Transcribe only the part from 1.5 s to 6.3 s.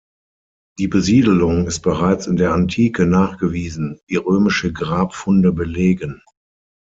ist bereits in der Antike nachgewiesen, wie römische Grabfunde belegen.